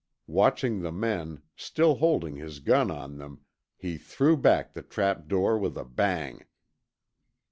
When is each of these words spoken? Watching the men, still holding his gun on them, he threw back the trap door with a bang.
Watching 0.25 0.81
the 0.81 0.91
men, 0.91 1.43
still 1.55 1.97
holding 1.97 2.35
his 2.35 2.59
gun 2.59 2.89
on 2.89 3.19
them, 3.19 3.41
he 3.77 3.99
threw 3.99 4.35
back 4.35 4.73
the 4.73 4.81
trap 4.81 5.27
door 5.27 5.59
with 5.59 5.77
a 5.77 5.85
bang. 5.85 6.43